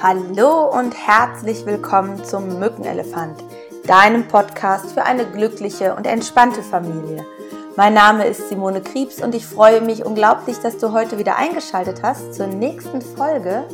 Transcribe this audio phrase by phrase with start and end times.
[0.00, 3.42] Hallo und herzlich willkommen zum Mückenelefant,
[3.84, 7.26] deinem Podcast für eine glückliche und entspannte Familie.
[7.76, 12.04] Mein Name ist Simone Kriebs und ich freue mich unglaublich, dass du heute wieder eingeschaltet
[12.04, 13.64] hast zur nächsten Folge,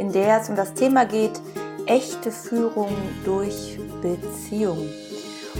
[0.00, 1.40] in der es um das Thema geht,
[1.86, 2.90] echte Führung
[3.24, 4.88] durch Beziehung.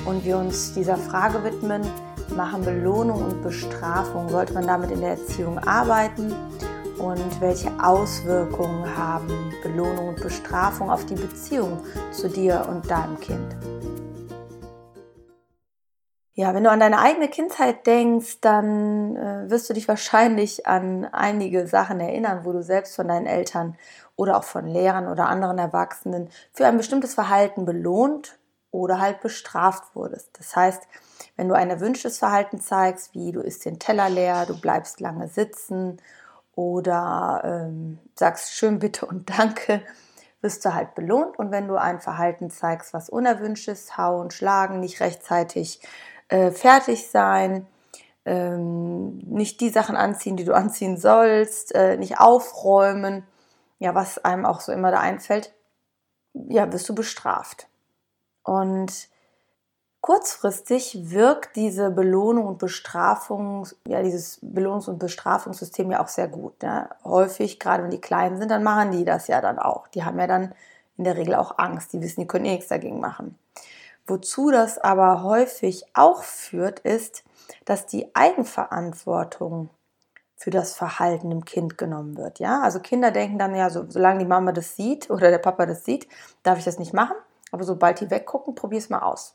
[0.06, 1.82] Und wir uns dieser Frage widmen,
[2.34, 6.34] machen Belohnung und Bestrafung, sollte man damit in der Erziehung arbeiten?
[7.00, 11.82] Und welche Auswirkungen haben Belohnung und Bestrafung auf die Beziehung
[12.12, 13.56] zu dir und deinem Kind.
[16.34, 21.06] Ja, wenn du an deine eigene Kindheit denkst, dann äh, wirst du dich wahrscheinlich an
[21.06, 23.77] einige Sachen erinnern, wo du selbst von deinen Eltern
[24.16, 28.38] oder auch von Lehrern oder anderen Erwachsenen für ein bestimmtes Verhalten belohnt
[28.70, 30.30] oder halt bestraft wurdest.
[30.38, 30.82] Das heißt,
[31.36, 35.28] wenn du ein erwünschtes Verhalten zeigst, wie du isst den Teller leer, du bleibst lange
[35.28, 36.00] sitzen
[36.60, 39.80] oder ähm, sagst schön bitte und danke,
[40.42, 41.38] wirst du halt belohnt.
[41.38, 45.81] Und wenn du ein Verhalten zeigst, was unerwünscht ist, hauen, schlagen, nicht rechtzeitig
[46.28, 47.66] äh, fertig sein,
[48.27, 53.27] ähm, nicht die Sachen anziehen, die du anziehen sollst, äh, nicht aufräumen,
[53.78, 55.55] ja, was einem auch so immer da einfällt,
[56.34, 57.69] ja, wirst du bestraft.
[58.42, 59.08] Und
[60.01, 66.62] Kurzfristig wirkt diese Belohnung und Bestrafung, ja, dieses Belohnungs- und Bestrafungssystem ja auch sehr gut.
[66.62, 66.89] Ne?
[67.05, 69.89] Häufig, gerade wenn die klein sind, dann machen die das ja dann auch.
[69.89, 70.55] Die haben ja dann
[70.97, 71.93] in der Regel auch Angst.
[71.93, 73.39] Die wissen, die können eh nichts dagegen machen.
[74.06, 77.23] Wozu das aber häufig auch führt, ist,
[77.67, 79.69] dass die Eigenverantwortung
[80.37, 82.39] für das Verhalten im Kind genommen wird.
[82.39, 85.67] Ja, also Kinder denken dann ja, so, solange die Mama das sieht oder der Papa
[85.67, 86.09] das sieht,
[86.43, 87.17] darf ich das nicht machen.
[87.53, 89.34] Aber sobald die weggucken, probier es mal aus.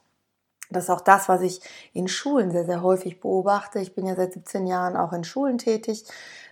[0.70, 1.62] Das ist auch das, was ich
[1.94, 3.80] in Schulen sehr, sehr häufig beobachte.
[3.80, 6.06] Ich bin ja seit 17 Jahren auch in Schulen tätig.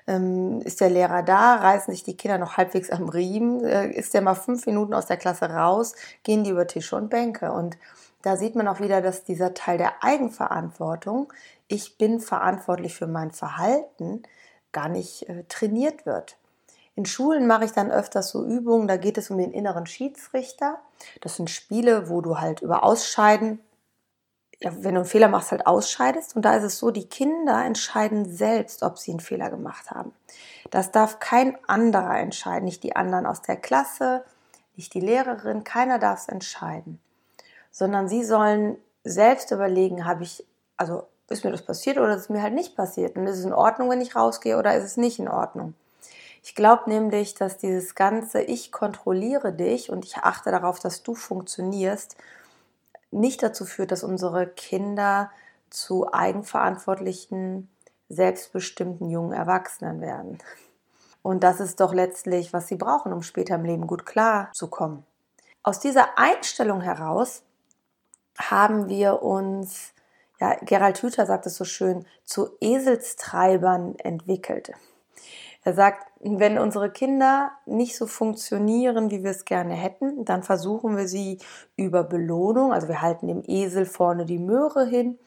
[0.06, 4.14] Ähm, ist der Lehrer da, reißen sich die Kinder noch halbwegs am Riemen, äh, ist
[4.14, 7.52] der mal fünf Minuten aus der Klasse raus, gehen die über Tische und Bänke.
[7.52, 7.78] Und
[8.22, 11.32] da sieht man auch wieder, dass dieser Teil der Eigenverantwortung,
[11.68, 14.24] ich bin verantwortlich für mein Verhalten,
[14.74, 16.38] gar nicht äh, trainiert wird.
[16.96, 20.80] In Schulen mache ich dann öfters so Übungen, da geht es um den inneren Schiedsrichter.
[21.22, 23.60] Das sind Spiele, wo du halt über Ausscheiden
[24.64, 26.36] ja, wenn du einen Fehler machst, halt ausscheidest.
[26.36, 30.14] Und da ist es so, die Kinder entscheiden selbst, ob sie einen Fehler gemacht haben.
[30.72, 34.24] Das darf kein anderer entscheiden, nicht die anderen aus der Klasse,
[34.78, 37.00] nicht die Lehrerin, keiner darf es entscheiden.
[37.72, 40.46] Sondern sie sollen selbst überlegen, habe ich,
[40.78, 43.18] also ist mir das passiert oder ist es mir halt nicht passiert?
[43.18, 45.74] Und ist es in Ordnung, wenn ich rausgehe oder ist es nicht in Ordnung?
[46.42, 51.16] Ich glaube nämlich, dass dieses ganze Ich kontrolliere dich und ich achte darauf, dass du
[51.16, 52.16] funktionierst,
[53.14, 55.32] nicht dazu führt, dass unsere Kinder
[55.70, 57.70] zu eigenverantwortlichen,
[58.10, 60.38] selbstbestimmten jungen Erwachsenen werden.
[61.22, 65.04] Und das ist doch letztlich, was sie brauchen, um später im Leben gut klarzukommen.
[65.64, 67.44] Aus dieser Einstellung heraus
[68.38, 69.94] haben wir uns,
[70.40, 74.74] ja, Gerald Hüther sagt es so schön, zu Eselstreibern entwickelt.
[75.66, 80.98] Er sagt, wenn unsere Kinder nicht so funktionieren, wie wir es gerne hätten, dann versuchen
[80.98, 81.40] wir sie
[81.78, 85.18] über Belohnung, also wir halten dem Esel vorne die Möhre hin,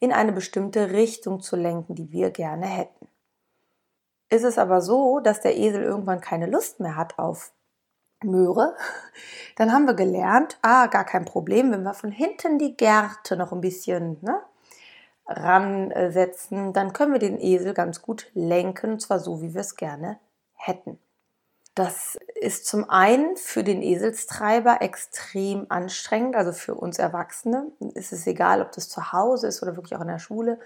[0.00, 3.08] in eine bestimmte Richtung zu lenken, die wir gerne hätten.
[4.30, 7.52] Ist es aber so, dass der Esel irgendwann keine Lust mehr hat auf
[8.24, 8.74] Möhre,
[9.56, 13.52] dann haben wir gelernt, ah, gar kein Problem, wenn wir von hinten die Gärte noch
[13.52, 14.40] ein bisschen ne,
[15.28, 19.76] ransetzen, dann können wir den Esel ganz gut lenken, und zwar so, wie wir es
[19.76, 20.18] gerne
[20.54, 20.98] hätten.
[21.74, 27.70] Das ist zum einen für den Eselstreiber extrem anstrengend, also für uns Erwachsene.
[27.94, 30.58] Es ist egal, ob das zu Hause ist oder wirklich auch in der Schule.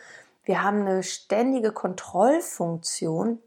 [0.44, 3.42] Wir haben eine ständige Kontrollfunktion,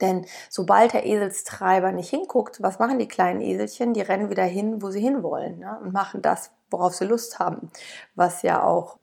[0.00, 3.94] denn sobald der Eselstreiber nicht hinguckt, was machen die kleinen Eselchen?
[3.94, 5.78] Die rennen wieder hin, wo sie hinwollen ne?
[5.82, 7.72] und machen das, worauf sie Lust haben,
[8.14, 8.98] was ja auch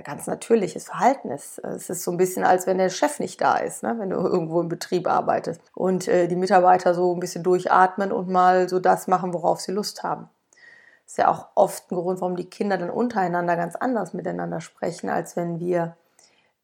[0.00, 1.58] ja ganz natürliches Verhalten ist.
[1.58, 3.96] Es ist so ein bisschen, als wenn der Chef nicht da ist, ne?
[3.98, 8.28] wenn du irgendwo im Betrieb arbeitest und äh, die Mitarbeiter so ein bisschen durchatmen und
[8.28, 10.28] mal so das machen, worauf sie Lust haben.
[11.04, 14.60] Das ist ja auch oft ein Grund, warum die Kinder dann untereinander ganz anders miteinander
[14.60, 15.96] sprechen, als wenn wir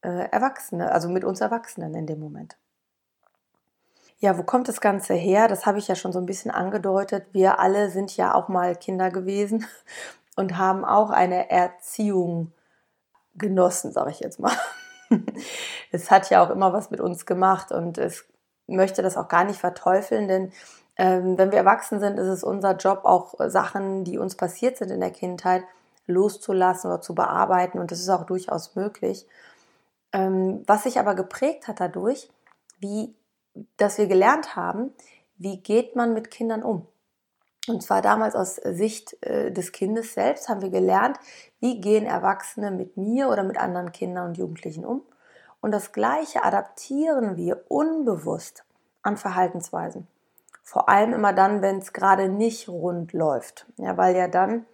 [0.01, 2.57] äh, Erwachsene, also mit uns Erwachsenen in dem Moment.
[4.19, 5.47] Ja, wo kommt das Ganze her?
[5.47, 7.27] Das habe ich ja schon so ein bisschen angedeutet.
[7.33, 9.67] Wir alle sind ja auch mal Kinder gewesen
[10.35, 12.51] und haben auch eine Erziehung
[13.37, 14.55] genossen, sage ich jetzt mal.
[15.91, 18.23] es hat ja auch immer was mit uns gemacht und ich
[18.67, 20.51] möchte das auch gar nicht verteufeln, denn
[20.97, 24.91] ähm, wenn wir erwachsen sind, ist es unser Job, auch Sachen, die uns passiert sind
[24.91, 25.63] in der Kindheit,
[26.07, 29.27] loszulassen oder zu bearbeiten und das ist auch durchaus möglich.
[30.13, 32.29] Ähm, was sich aber geprägt hat dadurch,
[32.79, 33.15] wie,
[33.77, 34.93] dass wir gelernt haben,
[35.37, 36.87] wie geht man mit Kindern um?
[37.67, 41.17] Und zwar damals aus Sicht äh, des Kindes selbst haben wir gelernt,
[41.59, 45.01] wie gehen Erwachsene mit mir oder mit anderen Kindern und Jugendlichen um.
[45.59, 48.63] Und das Gleiche adaptieren wir unbewusst
[49.01, 50.07] an Verhaltensweisen.
[50.63, 53.65] Vor allem immer dann, wenn es gerade nicht rund läuft.
[53.77, 54.65] Ja, weil ja dann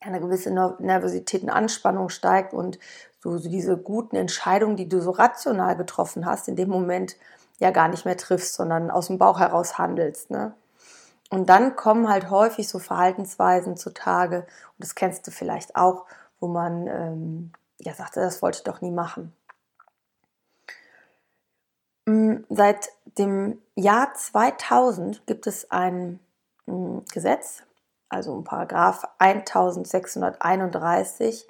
[0.00, 2.78] eine gewisse Nervosität und Anspannung steigt und
[3.20, 7.16] so, so diese guten Entscheidungen, die du so rational getroffen hast, in dem Moment
[7.58, 10.30] ja gar nicht mehr triffst, sondern aus dem Bauch heraus handelst.
[10.30, 10.54] Ne?
[11.30, 14.46] Und dann kommen halt häufig so Verhaltensweisen zutage, und
[14.78, 16.06] das kennst du vielleicht auch,
[16.40, 19.34] wo man ähm, ja sagte, das wollte ich doch nie machen.
[22.06, 22.88] Mm, seit
[23.18, 26.18] dem Jahr 2000 gibt es ein
[26.66, 27.62] mm, Gesetz,
[28.08, 31.46] also ein Paragraph 1631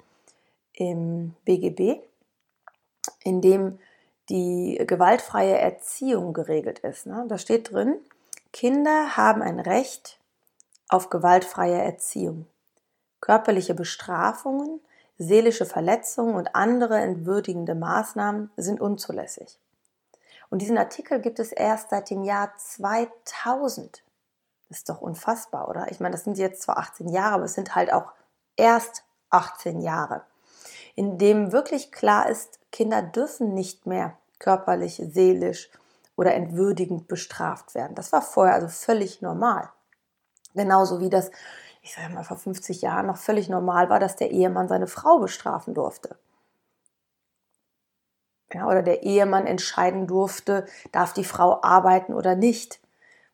[0.73, 2.01] im BGB,
[3.23, 3.79] in dem
[4.29, 7.05] die gewaltfreie Erziehung geregelt ist.
[7.05, 7.25] Ne?
[7.29, 7.95] Da steht drin,
[8.51, 10.19] Kinder haben ein Recht
[10.87, 12.47] auf gewaltfreie Erziehung.
[13.21, 14.81] Körperliche Bestrafungen,
[15.17, 19.59] seelische Verletzungen und andere entwürdigende Maßnahmen sind unzulässig.
[20.49, 24.03] Und diesen Artikel gibt es erst seit dem Jahr 2000.
[24.69, 25.91] Das ist doch unfassbar, oder?
[25.91, 28.13] Ich meine, das sind jetzt zwar 18 Jahre, aber es sind halt auch
[28.55, 30.23] erst 18 Jahre,
[30.95, 35.69] in dem wirklich klar ist, Kinder dürfen nicht mehr körperlich, seelisch
[36.19, 37.95] oder entwürdigend bestraft werden.
[37.95, 39.69] Das war vorher also völlig normal.
[40.53, 41.31] Genauso wie das,
[41.81, 45.19] ich sage mal, vor 50 Jahren noch völlig normal war, dass der Ehemann seine Frau
[45.19, 46.17] bestrafen durfte.
[48.53, 52.79] Ja, oder der Ehemann entscheiden durfte, darf die Frau arbeiten oder nicht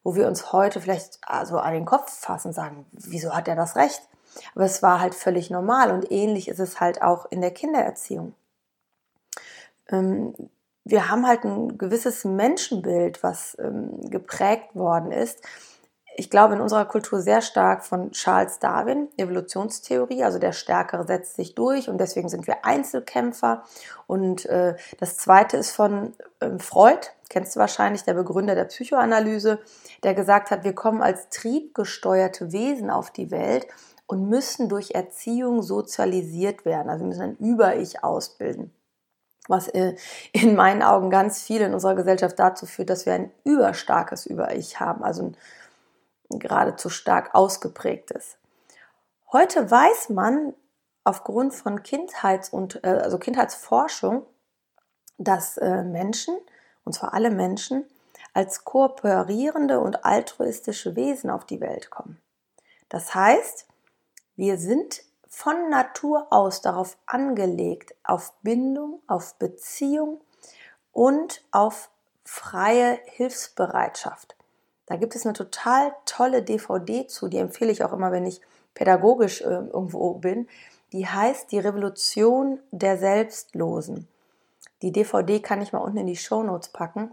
[0.05, 3.55] wo wir uns heute vielleicht also an den Kopf fassen und sagen, wieso hat er
[3.55, 4.07] das Recht?
[4.53, 8.35] Aber es war halt völlig normal und ähnlich ist es halt auch in der Kindererziehung.
[9.89, 10.35] Ähm,
[10.85, 15.41] wir haben halt ein gewisses Menschenbild, was ähm, geprägt worden ist,
[16.17, 21.35] ich glaube, in unserer Kultur sehr stark von Charles Darwin, Evolutionstheorie, also der Stärkere setzt
[21.35, 23.63] sich durch und deswegen sind wir Einzelkämpfer.
[24.07, 29.59] Und äh, das zweite ist von ähm, Freud, kennst du wahrscheinlich, der Begründer der Psychoanalyse,
[30.03, 33.67] der gesagt hat, wir kommen als triebgesteuerte Wesen auf die Welt
[34.07, 36.89] und müssen durch Erziehung sozialisiert werden.
[36.89, 38.71] Also wir müssen ein Über-Ich ausbilden
[39.47, 39.95] was äh,
[40.31, 44.79] in meinen Augen ganz viel in unserer Gesellschaft dazu führt, dass wir ein überstarkes Über-Ich
[44.79, 45.33] haben, also
[46.31, 48.37] ein geradezu stark ausgeprägt ist.
[49.31, 50.53] Heute weiß man
[51.03, 54.25] aufgrund von Kindheits- und äh, also Kindheitsforschung,
[55.17, 56.35] dass äh, Menschen,
[56.83, 57.85] und zwar alle Menschen,
[58.33, 62.21] als kooperierende und altruistische Wesen auf die Welt kommen.
[62.89, 63.67] Das heißt,
[64.35, 65.03] wir sind
[65.35, 70.21] von Natur aus darauf angelegt, auf Bindung, auf Beziehung
[70.93, 71.89] und auf
[72.23, 74.37] freie Hilfsbereitschaft.
[74.85, 78.39] Da gibt es eine total tolle DVD zu, die empfehle ich auch immer, wenn ich
[78.75, 80.47] pädagogisch äh, irgendwo bin.
[80.93, 84.07] Die heißt Die Revolution der Selbstlosen.
[84.81, 87.11] Die DVD kann ich mal unten in die Show Notes packen.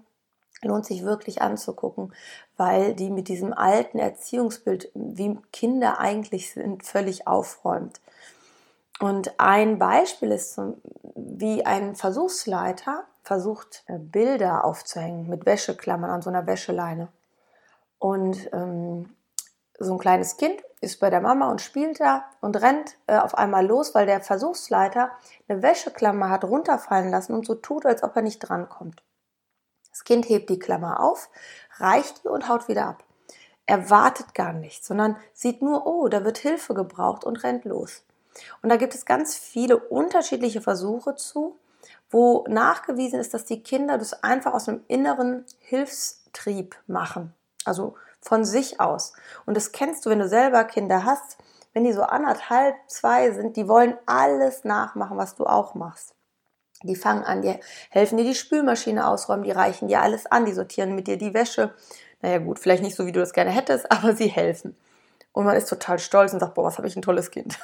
[0.62, 2.14] Lohnt sich wirklich anzugucken,
[2.56, 8.00] weil die mit diesem alten Erziehungsbild, wie Kinder eigentlich sind, völlig aufräumt.
[9.00, 10.60] Und ein Beispiel ist,
[11.16, 17.08] wie ein Versuchsleiter versucht, äh, Bilder aufzuhängen mit Wäscheklammern an so einer Wäscheleine.
[17.98, 19.10] Und ähm,
[19.78, 23.36] so ein kleines Kind ist bei der Mama und spielt da und rennt äh, auf
[23.36, 25.10] einmal los, weil der Versuchsleiter
[25.48, 29.02] eine Wäscheklammer hat runterfallen lassen und so tut, als ob er nicht drankommt.
[29.93, 31.31] Das Kind hebt die Klammer auf,
[31.77, 33.05] reicht die und haut wieder ab.
[33.67, 38.03] Er wartet gar nicht, sondern sieht nur, oh, da wird Hilfe gebraucht und rennt los.
[38.63, 41.58] Und da gibt es ganz viele unterschiedliche Versuche zu,
[42.11, 47.34] wo nachgewiesen ist, dass die Kinder das einfach aus einem inneren Hilfstrieb machen.
[47.65, 49.13] Also von sich aus.
[49.46, 51.39] Und das kennst du, wenn du selber Kinder hast,
[51.72, 56.15] wenn die so anderthalb, zwei sind, die wollen alles nachmachen, was du auch machst.
[56.89, 57.55] Die fangen an, die
[57.91, 61.34] helfen dir die Spülmaschine ausräumen, die reichen dir alles an, die sortieren mit dir die
[61.34, 61.74] Wäsche.
[62.20, 64.77] Naja gut, vielleicht nicht so, wie du das gerne hättest, aber sie helfen.
[65.32, 67.58] Und man ist total stolz und sagt, boah, was habe ich ein tolles Kind.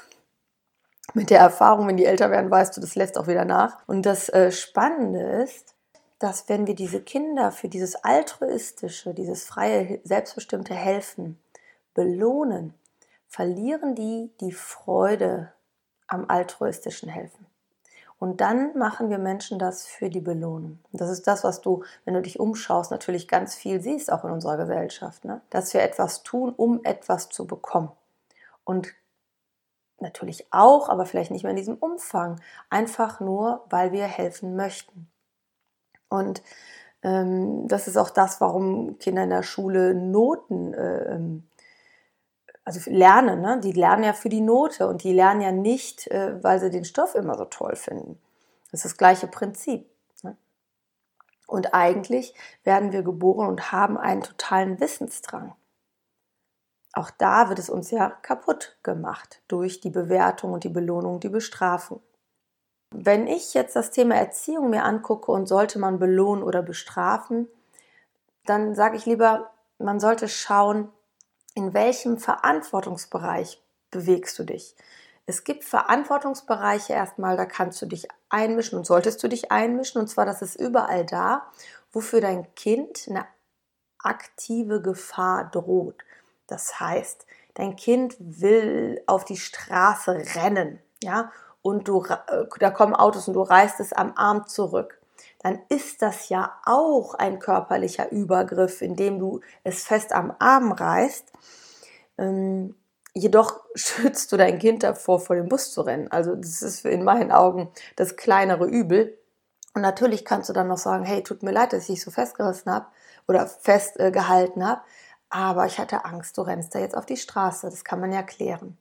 [1.15, 3.79] Mit der Erfahrung, wenn die älter werden, weißt du, das lässt auch wieder nach.
[3.87, 5.75] Und das äh, Spannende ist,
[6.19, 11.39] dass wenn wir diese Kinder für dieses altruistische, dieses freie, selbstbestimmte Helfen
[11.95, 12.75] belohnen,
[13.29, 15.53] verlieren die die Freude
[16.09, 17.48] am altruistischen Helfen.
[18.19, 20.81] Und dann machen wir Menschen das für die Belohnung.
[20.91, 24.25] Und das ist das, was du, wenn du dich umschaust, natürlich ganz viel siehst, auch
[24.25, 25.25] in unserer Gesellschaft.
[25.25, 25.41] Ne?
[25.51, 27.93] Dass wir etwas tun, um etwas zu bekommen.
[28.65, 28.89] Und
[30.01, 35.09] natürlich auch, aber vielleicht nicht mehr in diesem Umfang, einfach nur, weil wir helfen möchten.
[36.09, 36.43] Und
[37.03, 41.48] ähm, das ist auch das, warum Kinder in der Schule Noten äh, ähm,
[42.69, 43.59] also lernen, ne?
[43.61, 46.85] die lernen ja für die Note und die lernen ja nicht, äh, weil sie den
[46.85, 48.21] Stoff immer so toll finden.
[48.71, 49.89] Das ist das gleiche Prinzip.
[50.23, 50.37] Ne?
[51.47, 52.35] Und eigentlich
[52.65, 55.55] werden wir geboren und haben einen totalen Wissensdrang.
[56.93, 61.31] Auch da wird es uns ja kaputt gemacht durch die Bewertung und die Belohnung, die
[61.31, 62.03] Bestrafung.
[62.95, 67.49] Wenn ich jetzt das Thema Erziehung mir angucke und sollte man belohnen oder bestrafen,
[68.45, 70.93] dann sage ich lieber, man sollte schauen,
[71.59, 73.61] in welchem Verantwortungsbereich
[73.91, 74.77] bewegst du dich.
[75.27, 80.01] Es gibt Verantwortungsbereiche erstmal, da kannst du dich einmischen und solltest du dich einmischen.
[80.01, 81.49] Und zwar, das ist überall da,
[81.91, 83.27] wofür dein Kind eine
[83.99, 85.97] aktive Gefahr droht.
[86.47, 92.95] Das heißt, dein Kind will auf die Straße rennen, ja, und du, äh, da kommen
[92.95, 94.98] Autos und du reißt es am Arm zurück,
[95.41, 101.33] dann ist das ja auch ein körperlicher Übergriff, indem du es fest am Arm reißt.
[102.19, 102.75] Ähm,
[103.15, 106.09] jedoch schützt du dein Kind davor, vor dem Bus zu rennen.
[106.11, 109.17] Also das ist in meinen Augen das kleinere Übel.
[109.75, 112.73] Und natürlich kannst du dann noch sagen, hey, tut mir leid, dass ich so festgerissen
[112.73, 112.87] habe
[113.29, 114.81] oder festgehalten äh, habe,
[115.31, 117.69] aber ich hatte Angst, du rennst da jetzt auf die Straße.
[117.69, 118.79] Das kann man ja klären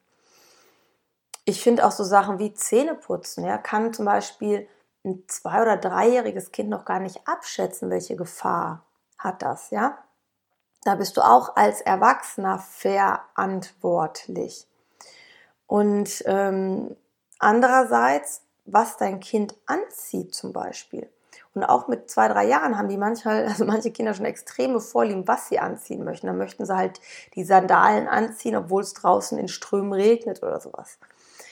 [1.47, 4.67] ich finde auch so Sachen wie Zähneputzen, ja, kann zum Beispiel
[5.05, 8.85] ein zwei- oder dreijähriges Kind noch gar nicht abschätzen, welche Gefahr
[9.17, 9.97] hat das, ja.
[10.83, 14.67] Da bist du auch als Erwachsener verantwortlich.
[15.65, 16.95] Und ähm,
[17.39, 21.09] andererseits, was dein Kind anzieht zum Beispiel.
[21.53, 25.27] Und auch mit zwei, drei Jahren haben die manchmal, also manche Kinder schon extreme Vorlieben,
[25.27, 26.27] was sie anziehen möchten.
[26.27, 27.01] Dann möchten sie halt
[27.35, 30.99] die Sandalen anziehen, obwohl es draußen in Strömen regnet oder sowas.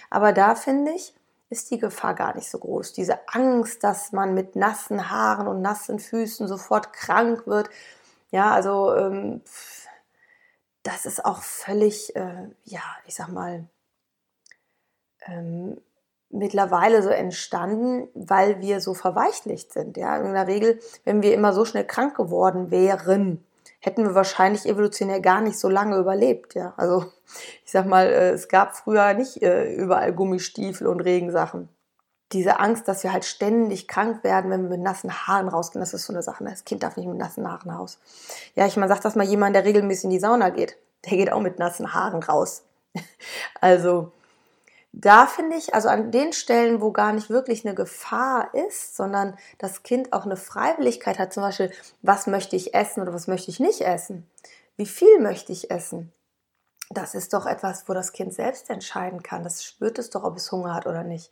[0.10, 1.14] Aber da finde ich,
[1.50, 2.94] ist die Gefahr gar nicht so groß.
[2.94, 7.70] Diese Angst, dass man mit nassen Haaren und nassen Füßen sofort krank wird.
[8.32, 9.42] Ja, also ähm,
[10.84, 13.68] das ist auch völlig, äh, ja, ich sag mal,
[15.28, 15.80] ähm,
[16.30, 19.98] mittlerweile so entstanden, weil wir so verweichlicht sind.
[19.98, 23.46] Ja, in der Regel, wenn wir immer so schnell krank geworden wären,
[23.79, 26.55] hätten wir wahrscheinlich evolutionär gar nicht so lange überlebt.
[26.55, 27.05] Ja, also
[27.63, 31.69] ich sag mal, äh, es gab früher nicht äh, überall Gummistiefel und Regensachen.
[32.31, 35.93] Diese Angst, dass wir halt ständig krank werden, wenn wir mit nassen Haaren rausgehen, das
[35.93, 36.43] ist so eine Sache.
[36.43, 36.50] Ne?
[36.50, 38.00] Das Kind darf nicht mit nassen Haaren raus.
[38.55, 40.77] Ja, ich meine, sag das mal jemand, der regelmäßig in die Sauna geht.
[41.05, 42.63] Der geht auch mit nassen Haaren raus.
[43.62, 44.12] Also,
[44.98, 49.38] da finde ich, also an den Stellen, wo gar nicht wirklich eine Gefahr ist, sondern
[49.58, 51.72] das Kind auch eine Freiwilligkeit hat, zum Beispiel,
[52.02, 54.25] was möchte ich essen oder was möchte ich nicht essen?
[54.78, 56.14] Wie viel möchte ich essen?
[56.90, 59.44] Das ist doch etwas, wo das Kind selbst entscheiden kann.
[59.44, 61.32] Das spürt es doch, ob es Hunger hat oder nicht.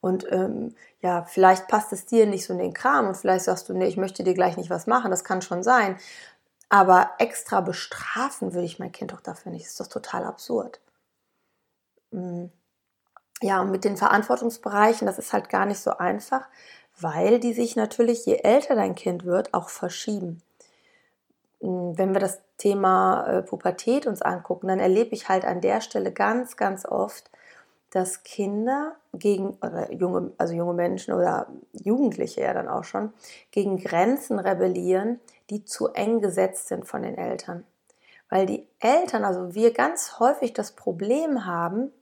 [0.00, 3.68] Und ähm, ja, vielleicht passt es dir nicht so in den Kram und vielleicht sagst
[3.68, 5.10] du, nee, ich möchte dir gleich nicht was machen.
[5.10, 5.96] Das kann schon sein.
[6.68, 9.64] Aber extra bestrafen würde ich mein Kind doch dafür nicht.
[9.64, 10.80] Das ist doch total absurd.
[12.10, 12.50] Mhm
[13.40, 16.48] ja, mit den Verantwortungsbereichen, das ist halt gar nicht so einfach,
[17.00, 20.42] weil die sich natürlich, je älter dein Kind wird, auch verschieben.
[21.60, 25.80] Hm, wenn wir das Thema äh, Pubertät uns angucken, dann erlebe ich halt an der
[25.80, 27.30] Stelle ganz, ganz oft,
[27.90, 33.12] dass Kinder gegen, oder junge, also junge Menschen oder Jugendliche ja dann auch schon,
[33.50, 37.64] gegen Grenzen rebellieren, die zu eng gesetzt sind von den Eltern.
[38.28, 41.92] Weil die Eltern, also wir ganz häufig das Problem haben,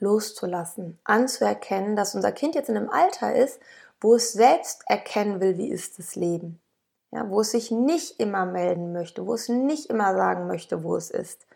[0.00, 3.60] loszulassen, anzuerkennen, dass unser Kind jetzt in einem Alter ist,
[4.00, 6.60] wo es selbst erkennen will, wie ist das Leben.
[7.12, 10.96] Ja, wo es sich nicht immer melden möchte, wo es nicht immer sagen möchte, wo
[10.96, 11.46] es ist.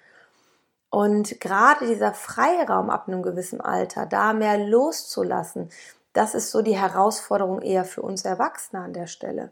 [0.90, 5.70] Und gerade dieser Freiraum ab einem gewissen Alter, da mehr loszulassen,
[6.12, 9.50] das ist so die Herausforderung eher für uns Erwachsene an der Stelle.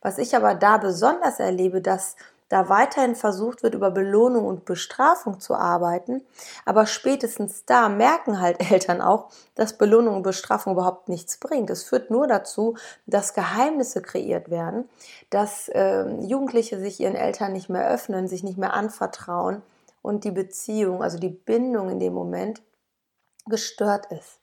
[0.00, 2.16] Was ich aber da besonders erlebe, dass
[2.48, 6.22] da weiterhin versucht wird, über Belohnung und Bestrafung zu arbeiten.
[6.64, 11.70] Aber spätestens da merken halt Eltern auch, dass Belohnung und Bestrafung überhaupt nichts bringt.
[11.70, 14.88] Es führt nur dazu, dass Geheimnisse kreiert werden,
[15.30, 19.62] dass äh, Jugendliche sich ihren Eltern nicht mehr öffnen, sich nicht mehr anvertrauen
[20.02, 22.62] und die Beziehung, also die Bindung in dem Moment
[23.46, 24.38] gestört ist.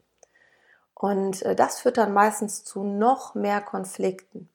[0.96, 4.50] Und äh, das führt dann meistens zu noch mehr Konflikten.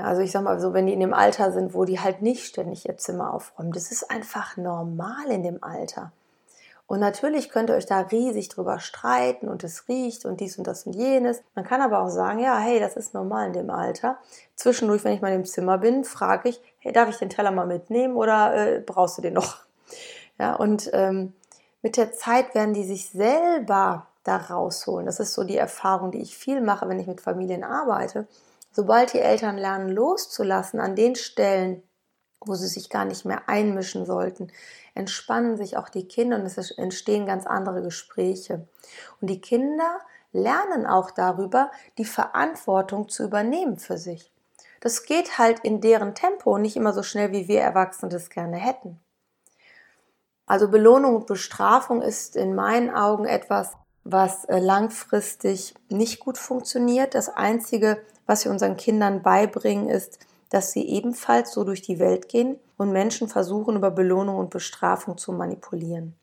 [0.00, 2.22] Ja, also ich sag mal so, wenn die in dem Alter sind, wo die halt
[2.22, 6.10] nicht ständig ihr Zimmer aufräumen, das ist einfach normal in dem Alter.
[6.86, 10.66] Und natürlich könnt ihr euch da riesig drüber streiten und es riecht und dies und
[10.66, 11.42] das und jenes.
[11.54, 14.16] Man kann aber auch sagen, ja, hey, das ist normal in dem Alter.
[14.56, 17.66] Zwischendurch, wenn ich mal im Zimmer bin, frage ich, hey, darf ich den Teller mal
[17.66, 19.58] mitnehmen oder äh, brauchst du den noch?
[20.38, 21.34] Ja, und ähm,
[21.82, 25.04] mit der Zeit werden die sich selber da rausholen.
[25.04, 28.26] Das ist so die Erfahrung, die ich viel mache, wenn ich mit Familien arbeite
[28.70, 31.82] sobald die Eltern lernen loszulassen an den Stellen,
[32.40, 34.50] wo sie sich gar nicht mehr einmischen sollten,
[34.94, 38.66] entspannen sich auch die Kinder und es entstehen ganz andere Gespräche.
[39.20, 40.00] Und die Kinder
[40.32, 44.32] lernen auch darüber, die Verantwortung zu übernehmen für sich.
[44.80, 48.56] Das geht halt in deren Tempo nicht immer so schnell, wie wir Erwachsene das gerne
[48.56, 48.98] hätten.
[50.46, 57.14] Also Belohnung und Bestrafung ist in meinen Augen etwas, was äh, langfristig nicht gut funktioniert.
[57.14, 60.18] Das Einzige, was wir unseren Kindern beibringen, ist,
[60.50, 65.16] dass sie ebenfalls so durch die Welt gehen und Menschen versuchen, über Belohnung und Bestrafung
[65.16, 66.14] zu manipulieren.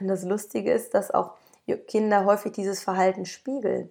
[0.00, 1.32] Das Lustige ist, dass auch
[1.88, 3.90] Kinder häufig dieses Verhalten spiegeln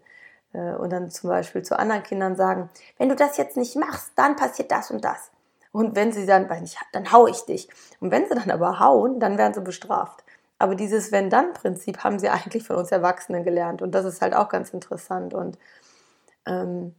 [0.54, 4.14] äh, und dann zum Beispiel zu anderen Kindern sagen, wenn du das jetzt nicht machst,
[4.16, 5.32] dann passiert das und das.
[5.72, 7.68] Und wenn sie dann, weiß nicht, dann hau ich dich.
[8.00, 10.24] Und wenn sie dann aber hauen, dann werden sie bestraft.
[10.58, 13.82] Aber dieses Wenn-Dann-Prinzip haben sie eigentlich von uns Erwachsenen gelernt.
[13.82, 15.34] Und das ist halt auch ganz interessant.
[15.34, 15.58] Und
[16.46, 16.96] ähm,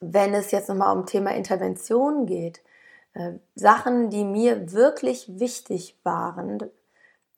[0.00, 2.62] wenn es jetzt nochmal um Thema Intervention geht,
[3.14, 6.70] äh, Sachen, die mir wirklich wichtig waren,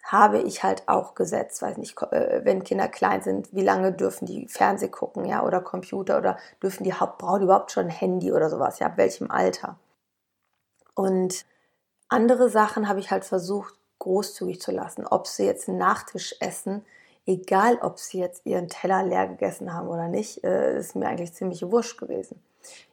[0.04, 4.26] habe ich halt auch gesetzt, weiß nicht, äh, wenn Kinder klein sind, wie lange dürfen
[4.26, 8.50] die Fernseh gucken, ja, oder Computer oder dürfen die brauchen überhaupt schon ein Handy oder
[8.50, 9.78] sowas, ja, ab welchem Alter?
[10.94, 11.44] Und
[12.08, 16.84] andere Sachen habe ich halt versucht großzügig zu lassen, ob sie jetzt einen Nachtisch essen,
[17.26, 21.32] egal ob sie jetzt ihren Teller leer gegessen haben oder nicht, äh, ist mir eigentlich
[21.32, 22.42] ziemlich wurscht gewesen.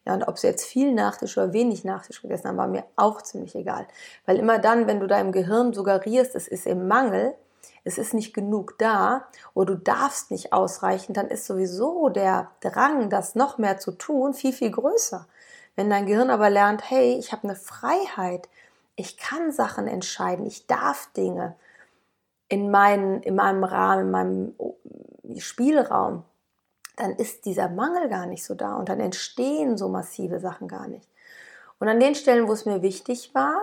[0.05, 3.21] Ja, und ob sie jetzt viel Nachtisch oder wenig Nachtisch gegessen haben, war mir auch
[3.21, 3.87] ziemlich egal.
[4.25, 7.35] Weil immer dann, wenn du deinem Gehirn suggerierst, es ist im Mangel,
[7.83, 13.09] es ist nicht genug da oder du darfst nicht ausreichen, dann ist sowieso der Drang,
[13.09, 15.27] das noch mehr zu tun, viel, viel größer.
[15.75, 18.49] Wenn dein Gehirn aber lernt, hey, ich habe eine Freiheit,
[18.97, 21.55] ich kann Sachen entscheiden, ich darf Dinge
[22.49, 24.53] in, mein, in meinem Rahmen, in meinem
[25.37, 26.23] Spielraum,
[26.95, 30.87] dann ist dieser Mangel gar nicht so da und dann entstehen so massive Sachen gar
[30.87, 31.07] nicht.
[31.79, 33.61] Und an den Stellen, wo es mir wichtig war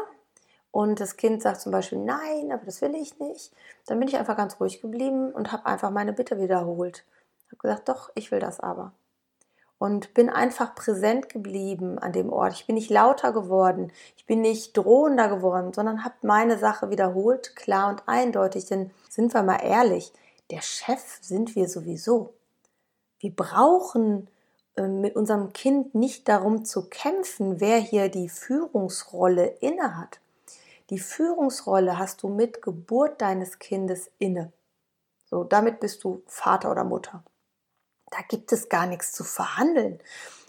[0.71, 3.53] und das Kind sagt zum Beispiel, nein, aber das will ich nicht,
[3.87, 7.05] dann bin ich einfach ganz ruhig geblieben und habe einfach meine Bitte wiederholt.
[7.49, 8.93] Habe gesagt, doch, ich will das aber.
[9.79, 12.55] Und bin einfach präsent geblieben an dem Ort.
[12.55, 17.55] Ich bin nicht lauter geworden, ich bin nicht drohender geworden, sondern habe meine Sache wiederholt,
[17.57, 18.67] klar und eindeutig.
[18.67, 20.13] Denn sind wir mal ehrlich,
[20.51, 22.33] der Chef sind wir sowieso.
[23.19, 24.29] Wir brauchen
[24.77, 30.21] äh, mit unserem Kind nicht darum zu kämpfen, wer hier die Führungsrolle innehat.
[30.91, 34.53] Die Führungsrolle hast du mit Geburt deines Kindes inne.
[35.25, 37.25] So, damit bist du Vater oder Mutter.
[38.15, 39.99] Da gibt es gar nichts zu verhandeln.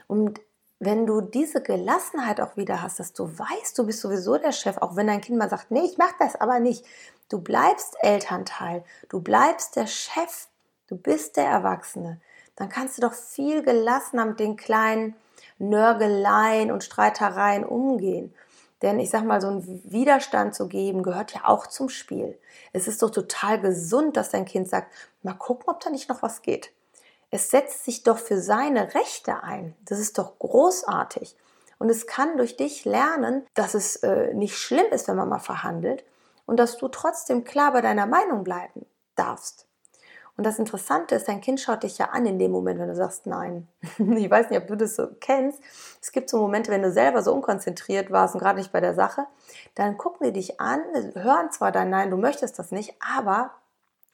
[0.07, 0.39] Und
[0.79, 4.77] wenn du diese Gelassenheit auch wieder hast, dass du weißt, du bist sowieso der Chef,
[4.77, 6.85] auch wenn dein Kind mal sagt, nee, ich mach das aber nicht.
[7.29, 10.47] Du bleibst Elternteil, du bleibst der Chef,
[10.87, 12.19] du bist der Erwachsene
[12.55, 15.15] dann kannst du doch viel gelassener mit den kleinen
[15.57, 18.33] Nörgeleien und Streitereien umgehen.
[18.81, 22.37] Denn ich sag mal, so einen Widerstand zu geben, gehört ja auch zum Spiel.
[22.73, 26.21] Es ist doch total gesund, dass dein Kind sagt, mal gucken, ob da nicht noch
[26.21, 26.71] was geht.
[27.35, 29.75] Es setzt sich doch für seine Rechte ein.
[29.83, 31.35] Das ist doch großartig.
[31.79, 35.39] Und es kann durch dich lernen, dass es äh, nicht schlimm ist, wenn man mal
[35.39, 36.05] verhandelt
[36.45, 38.85] und dass du trotzdem klar bei deiner Meinung bleiben
[39.17, 39.67] darfst.
[40.37, 42.95] Und das Interessante ist, dein Kind schaut dich ja an in dem Moment, wenn du
[42.95, 43.67] sagst Nein.
[43.97, 45.61] Ich weiß nicht, ob du das so kennst.
[46.01, 48.93] Es gibt so Momente, wenn du selber so unkonzentriert warst und gerade nicht bei der
[48.93, 49.27] Sache,
[49.75, 50.79] dann gucken die dich an,
[51.15, 53.51] hören zwar dein Nein, du möchtest das nicht, aber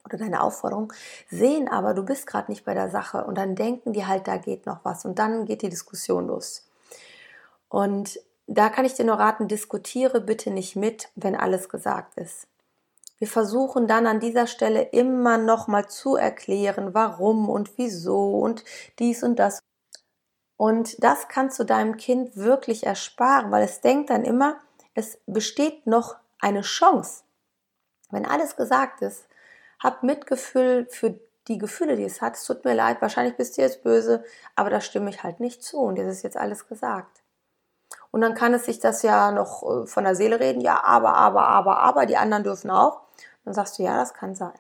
[0.06, 0.92] oder deine Aufforderung,
[1.30, 4.38] sehen aber, du bist gerade nicht bei der Sache und dann denken die halt, da
[4.38, 6.68] geht noch was und dann geht die Diskussion los.
[7.70, 12.48] Und da kann ich dir nur raten, diskutiere bitte nicht mit, wenn alles gesagt ist.
[13.18, 18.64] Wir versuchen dann an dieser Stelle immer noch mal zu erklären, warum und wieso und
[18.98, 19.60] dies und das.
[20.58, 24.60] Und das kannst du deinem Kind wirklich ersparen, weil es denkt dann immer,
[24.96, 27.24] es besteht noch eine Chance.
[28.10, 29.26] Wenn alles gesagt ist,
[29.82, 32.36] hab Mitgefühl für die Gefühle, die es hat.
[32.36, 34.24] Es tut mir leid, wahrscheinlich bist du jetzt böse,
[34.56, 37.24] aber da stimme ich halt nicht zu und dir ist jetzt alles gesagt.
[38.12, 41.16] Und dann kann es sich das ja noch äh, von der Seele reden, ja, aber,
[41.16, 43.02] aber, aber, aber, die anderen dürfen auch.
[43.44, 44.54] Dann sagst du, ja, das kann sein.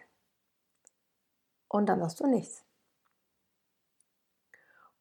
[1.68, 2.64] Und dann sagst du nichts.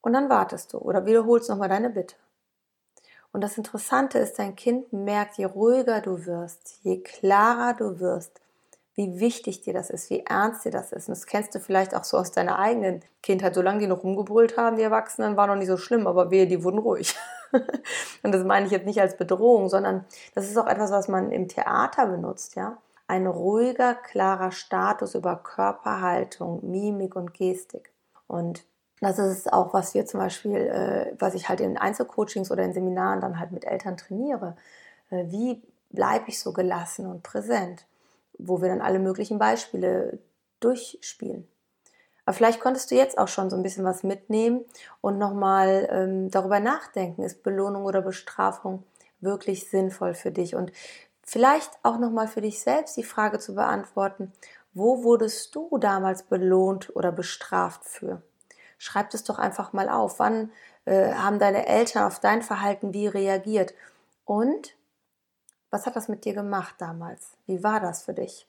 [0.01, 2.15] Und dann wartest du oder wiederholst nochmal deine Bitte.
[3.31, 8.40] Und das Interessante ist, dein Kind merkt, je ruhiger du wirst, je klarer du wirst,
[9.01, 11.07] wie wichtig dir das ist, wie ernst dir das ist.
[11.07, 13.55] Und das kennst du vielleicht auch so aus deiner eigenen Kindheit.
[13.55, 16.63] Solange die noch rumgebrüllt haben, die Erwachsenen, war noch nicht so schlimm, aber wehe, die
[16.63, 17.15] wurden ruhig.
[18.23, 21.31] Und das meine ich jetzt nicht als Bedrohung, sondern das ist auch etwas, was man
[21.31, 22.77] im Theater benutzt, ja
[23.11, 27.91] ein ruhiger, klarer Status über Körperhaltung, Mimik und Gestik.
[28.27, 28.63] Und
[29.01, 32.71] Das ist auch, was wir zum Beispiel, äh, was ich halt in Einzelcoachings oder in
[32.71, 34.55] Seminaren dann halt mit Eltern trainiere.
[35.09, 37.85] Äh, wie bleibe ich so gelassen und präsent?
[38.43, 40.19] Wo wir dann alle möglichen Beispiele
[40.59, 41.47] durchspielen.
[42.25, 44.63] Aber vielleicht konntest du jetzt auch schon so ein bisschen was mitnehmen
[45.01, 48.83] und nochmal ähm, darüber nachdenken, ist Belohnung oder Bestrafung
[49.19, 50.55] wirklich sinnvoll für dich?
[50.55, 50.71] Und
[51.23, 54.31] vielleicht auch nochmal für dich selbst die Frage zu beantworten,
[54.73, 58.21] wo wurdest du damals belohnt oder bestraft für?
[58.77, 60.19] Schreib es doch einfach mal auf.
[60.19, 60.51] Wann
[60.85, 63.73] äh, haben deine Eltern auf dein Verhalten wie reagiert?
[64.25, 64.75] Und
[65.71, 67.37] was hat das mit dir gemacht damals?
[67.47, 68.47] Wie war das für dich?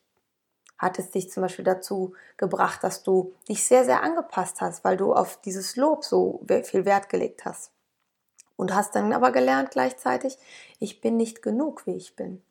[0.76, 4.96] Hat es dich zum Beispiel dazu gebracht, dass du dich sehr, sehr angepasst hast, weil
[4.96, 7.70] du auf dieses Lob so viel Wert gelegt hast?
[8.56, 10.36] Und hast dann aber gelernt gleichzeitig,
[10.78, 12.42] ich bin nicht genug, wie ich bin.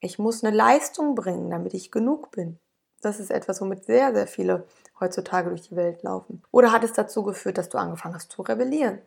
[0.00, 2.58] Ich muss eine Leistung bringen, damit ich genug bin.
[3.02, 4.66] Das ist etwas, womit sehr, sehr viele
[5.00, 6.42] heutzutage durch die Welt laufen.
[6.50, 9.00] Oder hat es dazu geführt, dass du angefangen hast zu rebellieren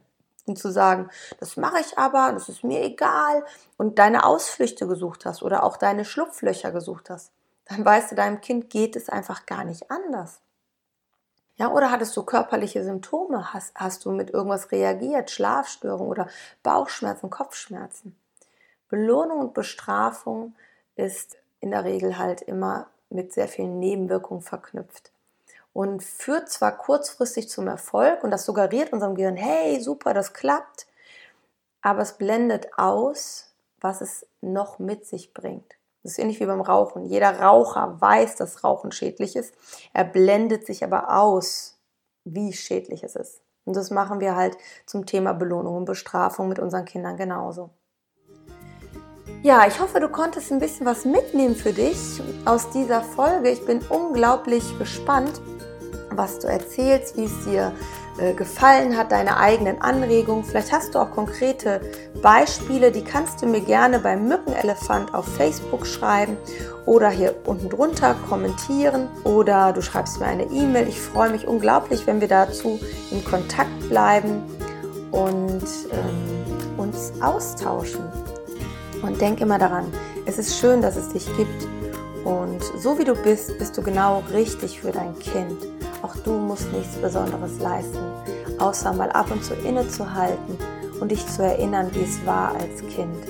[0.46, 3.46] und zu sagen, das mache ich aber, das ist mir egal
[3.78, 7.32] und deine Ausflüchte gesucht hast oder auch deine Schlupflöcher gesucht hast,
[7.66, 10.42] dann weißt du, deinem Kind geht es einfach gar nicht anders.
[11.56, 13.54] Ja, oder hattest du körperliche Symptome?
[13.54, 15.30] Hast, hast du mit irgendwas reagiert?
[15.30, 16.28] Schlafstörungen oder
[16.64, 18.18] Bauchschmerzen, Kopfschmerzen?
[18.90, 20.56] Belohnung und Bestrafung
[20.96, 25.13] ist in der Regel halt immer mit sehr vielen Nebenwirkungen verknüpft
[25.74, 30.88] und führt zwar kurzfristig zum Erfolg und das suggeriert unserem Gehirn, hey, super, das klappt,
[31.82, 35.74] aber es blendet aus, was es noch mit sich bringt.
[36.04, 37.06] Das ist ähnlich wie beim Rauchen.
[37.06, 39.54] Jeder Raucher weiß, dass Rauchen schädlich ist.
[39.94, 41.80] Er blendet sich aber aus,
[42.26, 43.42] wie schädlich es ist.
[43.66, 47.70] Und das machen wir halt zum Thema Belohnung und Bestrafung mit unseren Kindern genauso.
[49.44, 53.50] Ja, ich hoffe, du konntest ein bisschen was mitnehmen für dich aus dieser Folge.
[53.50, 55.42] Ich bin unglaublich gespannt,
[56.18, 57.74] was du erzählst, wie es dir
[58.20, 60.44] äh, gefallen hat, deine eigenen Anregungen.
[60.44, 61.82] Vielleicht hast du auch konkrete
[62.22, 66.38] Beispiele, die kannst du mir gerne beim Mückenelefant auf Facebook schreiben
[66.86, 70.88] oder hier unten drunter kommentieren oder du schreibst mir eine E-Mail.
[70.88, 74.44] Ich freue mich unglaublich, wenn wir dazu in Kontakt bleiben
[75.12, 78.04] und ähm, uns austauschen.
[79.02, 79.92] Und denk immer daran,
[80.26, 81.68] es ist schön, dass es dich gibt.
[82.24, 85.73] Und so wie du bist, bist du genau richtig für dein Kind.
[86.04, 87.98] Auch du musst nichts Besonderes leisten,
[88.60, 90.58] außer mal ab und zu innezuhalten
[91.00, 93.26] und dich zu erinnern, wie es war als Kind.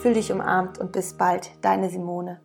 [0.00, 2.40] Fühl dich umarmt und bis bald, deine Simone.